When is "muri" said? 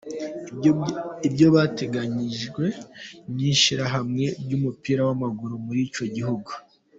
5.65-5.79